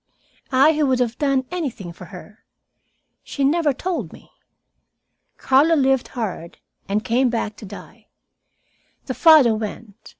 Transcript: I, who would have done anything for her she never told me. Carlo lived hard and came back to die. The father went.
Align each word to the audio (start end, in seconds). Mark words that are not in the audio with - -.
I, 0.51 0.73
who 0.73 0.87
would 0.87 0.99
have 0.99 1.19
done 1.19 1.45
anything 1.51 1.93
for 1.93 2.05
her 2.05 2.43
she 3.21 3.43
never 3.43 3.71
told 3.71 4.11
me. 4.11 4.31
Carlo 5.37 5.75
lived 5.75 6.07
hard 6.17 6.57
and 6.89 7.05
came 7.05 7.29
back 7.29 7.55
to 7.57 7.67
die. 7.67 8.07
The 9.05 9.13
father 9.13 9.53
went. 9.53 10.09